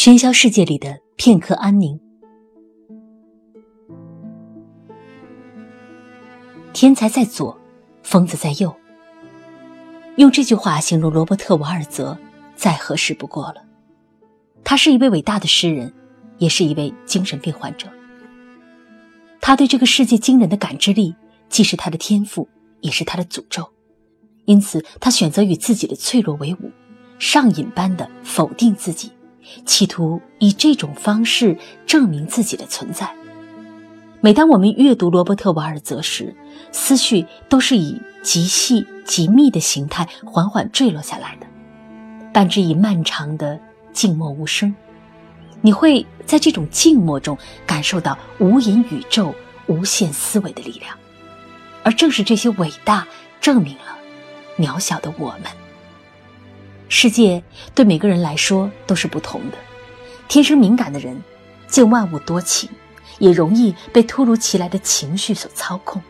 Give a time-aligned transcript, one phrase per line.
[0.00, 1.98] 喧嚣世界里的片刻安宁。
[6.72, 7.58] 天才在左，
[8.04, 8.72] 疯子在右。
[10.16, 12.16] 用这句话形容罗伯特·瓦尔泽，
[12.54, 13.64] 再合适不过了。
[14.62, 15.92] 他是一位伟大的诗人，
[16.36, 17.88] 也是一位精神病患者。
[19.40, 21.16] 他对这个世界惊人的感知力，
[21.48, 22.48] 既是他的天赋，
[22.82, 23.68] 也是他的诅咒。
[24.44, 26.70] 因此，他选择与自己的脆弱为伍，
[27.18, 29.10] 上瘾般的否定自己。
[29.64, 33.12] 企图以这种方式证明自己的存在。
[34.20, 36.34] 每当我们阅读罗伯特·瓦尔泽时，
[36.72, 41.46] 思绪都是以极细极密的形态缓缓坠落下来的，
[42.32, 43.60] 伴之以漫长的
[43.92, 44.74] 静默无声。
[45.60, 49.34] 你会在这种静默中感受到无垠宇宙
[49.66, 50.96] 无限思维的力量，
[51.84, 53.06] 而正是这些伟大
[53.40, 53.96] 证明了
[54.56, 55.44] 渺小的我们。
[56.88, 57.42] 世界
[57.74, 59.58] 对每个人来说都是不同的。
[60.26, 61.22] 天生敏感的人，
[61.66, 62.68] 见万物多情，
[63.18, 66.00] 也容易被突如其来的情绪所操控。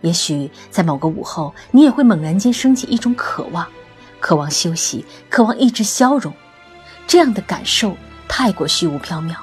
[0.00, 3.66] 也许在某个午后，你也会猛然间升起一种渴望，
[4.20, 6.32] 渴望休息，渴望一直消融。
[7.06, 7.96] 这样的感受
[8.28, 9.34] 太过虚无缥缈，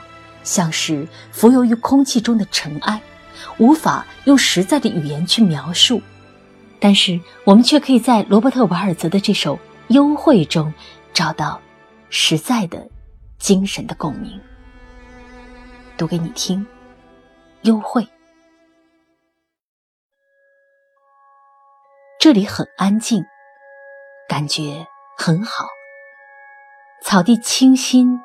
[0.43, 3.01] 像是浮游于空气中的尘埃，
[3.57, 6.01] 无法用实在的语言去描述。
[6.79, 9.59] 但是，我们却可以在罗伯特·瓦尔泽的这首。
[9.89, 10.73] 幽会中
[11.13, 11.61] 找到
[12.09, 12.89] 实在的
[13.37, 14.41] 精神的共鸣。
[15.97, 16.65] 读给你听，
[17.61, 18.07] 幽会。
[22.19, 23.23] 这里很安静，
[24.27, 25.67] 感觉很好。
[27.03, 28.19] 草地清新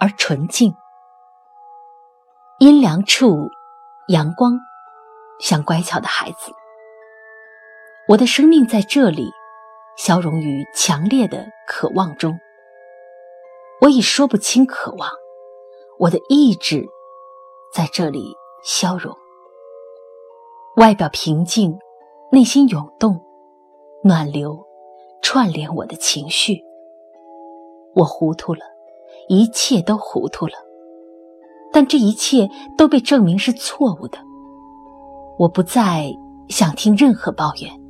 [0.00, 0.74] 而纯净，
[2.58, 3.50] 阴凉处
[4.08, 4.58] 阳光
[5.40, 6.52] 像乖巧的孩子。
[8.08, 9.30] 我的生命在这里。
[9.98, 12.38] 消融于强烈的渴望中，
[13.80, 15.10] 我已说不清渴望，
[15.98, 16.86] 我的意志
[17.74, 19.12] 在这里消融。
[20.76, 21.76] 外表平静，
[22.30, 23.20] 内心涌动，
[24.04, 24.64] 暖流
[25.20, 26.62] 串联我的情绪。
[27.96, 28.60] 我糊涂了，
[29.28, 30.54] 一切都糊涂了，
[31.72, 34.18] 但这一切都被证明是错误的。
[35.38, 36.14] 我不再
[36.48, 37.87] 想听任何抱怨。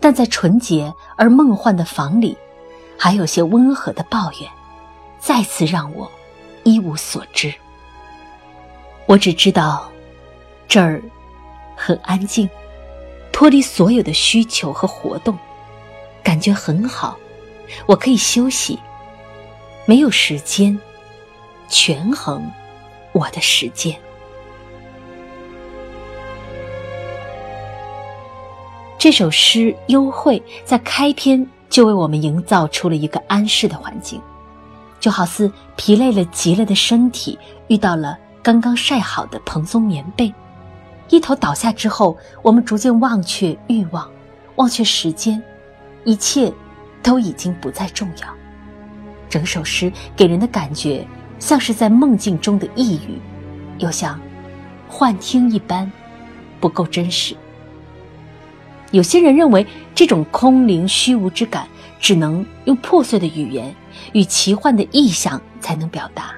[0.00, 2.36] 但在纯洁而梦幻的房里，
[2.98, 4.50] 还有些温和的抱怨，
[5.18, 6.10] 再次让我
[6.64, 7.52] 一无所知。
[9.06, 9.90] 我只知道，
[10.68, 11.02] 这儿
[11.76, 12.48] 很安静，
[13.32, 15.38] 脱离所有的需求和活动，
[16.22, 17.16] 感觉很好。
[17.86, 18.78] 我可以休息，
[19.86, 20.78] 没有时间
[21.68, 22.48] 权衡
[23.12, 23.96] 我的时间。
[28.98, 29.58] 这首诗
[29.88, 34.20] 《幽会》在开篇就为我们营造出了一个安适的环境，
[34.98, 40.32] 就好似疲累了极了的身体遇到了刚刚晒好的蓬松棉被，
[41.10, 44.10] 一头倒下之后，我们逐渐忘却欲望，
[44.56, 45.40] 忘却时间，
[46.04, 46.50] 一切
[47.02, 48.28] 都已经不再重要。
[49.28, 51.06] 整首诗给人的感觉
[51.38, 53.20] 像是在梦境中的呓语，
[53.78, 54.18] 又像
[54.88, 55.90] 幻听一般，
[56.60, 57.36] 不够真实。
[58.92, 63.74] 有些人认为，这种空灵虚无之感只能用破碎的语言
[64.12, 66.34] 与奇幻的意象才能表达，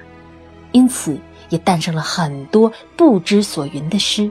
[0.73, 1.19] 因此
[1.51, 4.31] 也诞生了很多不知所云的诗。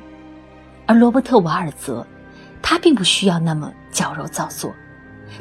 [0.86, 2.06] 而罗伯特·瓦尔泽，
[2.62, 4.74] 他并不需要那么矫揉造作，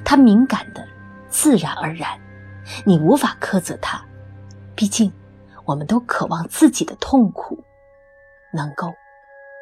[0.04, 0.86] 他敏感的
[1.28, 2.10] 自然而然，
[2.84, 4.00] 你无法苛责他。
[4.74, 5.10] 毕竟，
[5.64, 7.58] 我们都渴望自己的痛苦
[8.52, 8.92] 能够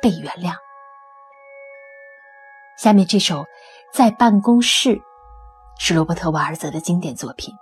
[0.02, 0.54] 被原谅。
[2.84, 3.36] 下面这首
[3.94, 4.90] 《在办公室》
[5.78, 7.54] 是罗伯特·瓦尔泽的经典作品，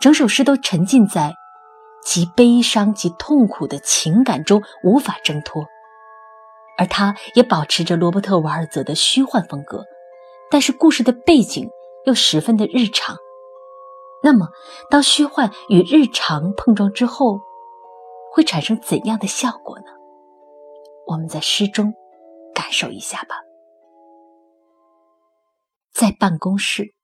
[0.00, 1.32] 整首诗都沉浸在
[2.02, 5.64] 极悲伤、极痛苦的情感中，无法挣脱。
[6.76, 9.84] 而他也保持着罗伯特·瓦尔泽的虚幻风格，
[10.50, 11.70] 但是故事的背景
[12.04, 13.16] 又十分的日常。
[14.20, 14.48] 那么，
[14.90, 17.38] 当虚幻与日常碰撞之后，
[18.32, 19.92] 会产生怎样的效果呢？
[21.06, 21.94] 我们在诗中
[22.52, 23.36] 感受一下吧。
[26.00, 26.94] 在办公室，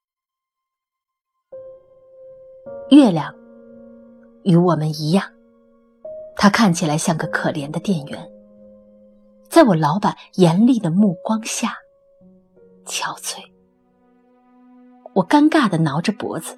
[2.88, 3.34] 月亮
[4.42, 5.22] 与我们一样，
[6.34, 8.26] 它看起来像个可怜的店员，
[9.50, 11.74] 在我老板严厉的目光下
[12.86, 13.36] 憔悴。
[15.12, 16.56] 我尴尬的挠着脖子，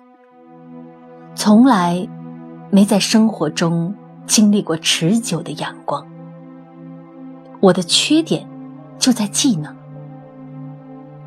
[1.34, 2.08] 从来
[2.70, 3.92] 没在生活中
[4.28, 6.06] 经历过持久的阳光。
[7.60, 8.48] 我的缺点
[8.96, 9.76] 就在技能。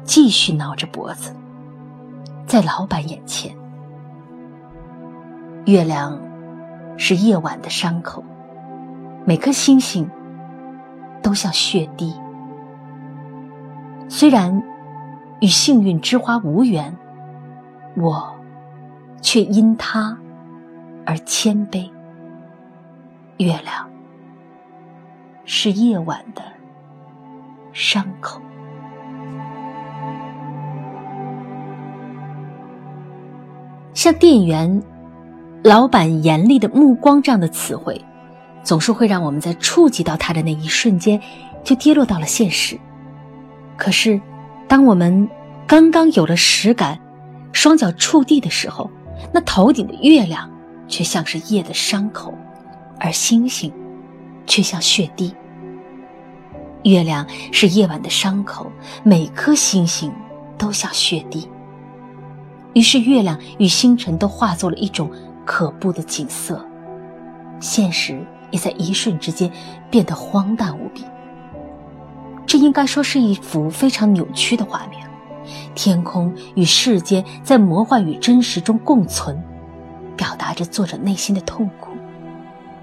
[0.03, 1.35] 继续挠着脖子，
[2.45, 3.55] 在老板眼前，
[5.65, 6.19] 月亮
[6.97, 8.23] 是夜晚的伤口，
[9.25, 10.09] 每颗星星
[11.21, 12.13] 都像血滴。
[14.09, 14.61] 虽然
[15.39, 16.95] 与幸运之花无缘，
[17.95, 18.35] 我
[19.21, 20.17] 却因它
[21.05, 21.89] 而谦卑。
[23.37, 23.89] 月亮
[25.45, 26.43] 是夜晚的
[27.71, 28.41] 伤口。
[34.01, 34.81] 像店员、
[35.63, 38.03] 老板严厉的目光这样的词汇，
[38.63, 41.21] 总是会让我们在触及到它的那一瞬间，
[41.63, 42.79] 就跌落到了现实。
[43.77, 44.19] 可是，
[44.67, 45.29] 当我们
[45.67, 46.99] 刚刚有了实感，
[47.53, 48.89] 双脚触地的时候，
[49.31, 50.49] 那头顶的月亮
[50.87, 52.33] 却像是夜的伤口，
[52.99, 53.71] 而星星
[54.47, 55.31] 却像血滴。
[56.85, 58.65] 月亮是夜晚的伤口，
[59.03, 60.11] 每颗星星
[60.57, 61.47] 都像血滴。
[62.73, 65.11] 于是，月亮与星辰都化作了一种
[65.45, 66.65] 可怖的景色，
[67.59, 69.51] 现实也在一瞬之间
[69.89, 71.03] 变得荒诞无比。
[72.45, 75.05] 这应该说是一幅非常扭曲的画面：
[75.75, 79.41] 天空与世间在魔幻与真实中共存，
[80.15, 81.91] 表达着作者内心的痛苦；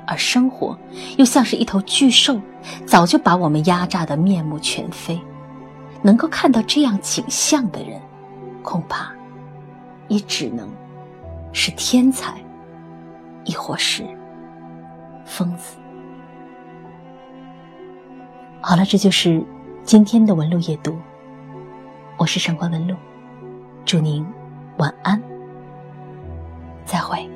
[0.07, 0.79] 而生活
[1.17, 2.41] 又像是一头巨兽，
[2.85, 5.19] 早就把我们压榨得面目全非。
[6.03, 8.01] 能够看到这样景象的人，
[8.63, 9.18] 恐怕……
[10.09, 10.69] 也只能
[11.53, 12.35] 是天才，
[13.45, 14.05] 亦或是
[15.25, 15.77] 疯子。
[18.61, 19.45] 好了，这就是
[19.85, 20.99] 今天的文路夜读。
[22.17, 22.97] 我是上官文路，
[23.85, 24.27] 祝您
[24.79, 25.23] 晚安，
[26.85, 27.31] 再会。